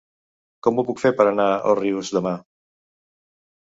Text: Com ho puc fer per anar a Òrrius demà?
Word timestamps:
Com 0.67 0.79
ho 0.79 0.83
puc 0.87 1.01
fer 1.03 1.11
per 1.21 1.27
anar 1.33 1.47
a 1.49 1.61
Òrrius 1.75 2.13
demà? 2.19 2.33